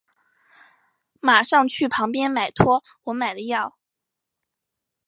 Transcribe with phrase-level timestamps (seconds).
[1.19, 3.77] 马上去旁边买托我买的药